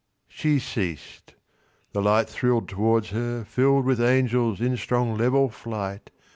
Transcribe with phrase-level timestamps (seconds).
[0.27, 1.35] She ceas'd.
[1.93, 6.09] The light thrill'd towards her, fill'dWith angels in strong level flight.